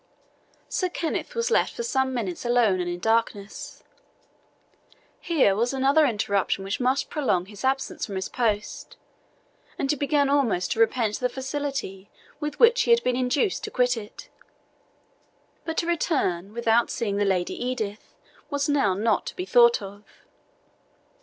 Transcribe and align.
Sir 0.67 0.89
Kenneth 0.89 1.35
was 1.35 1.51
left 1.51 1.75
for 1.75 1.83
some 1.83 2.11
minutes 2.11 2.43
alone 2.43 2.79
and 2.79 2.89
in 2.89 2.97
darkness. 2.99 3.83
Here 5.19 5.55
was 5.55 5.75
another 5.75 6.07
interruption 6.07 6.63
which 6.63 6.79
must 6.79 7.11
prolong 7.11 7.45
his 7.45 7.63
absence 7.63 8.03
from 8.07 8.15
his 8.15 8.27
post, 8.27 8.97
and 9.77 9.91
he 9.91 9.95
began 9.95 10.27
almost 10.27 10.71
to 10.71 10.79
repent 10.79 11.19
the 11.19 11.29
facility 11.29 12.09
with 12.39 12.59
which 12.59 12.81
he 12.81 12.89
had 12.89 13.03
been 13.03 13.15
induced 13.15 13.63
to 13.65 13.69
quit 13.69 13.95
it. 13.95 14.29
But 15.65 15.77
to 15.77 15.85
return 15.85 16.51
without 16.51 16.89
seeing 16.89 17.17
the 17.17 17.23
Lady 17.23 17.53
Edith 17.63 18.15
was 18.49 18.67
now 18.67 18.95
not 18.95 19.27
to 19.27 19.35
be 19.35 19.45
thought 19.45 19.83
of. 19.83 20.03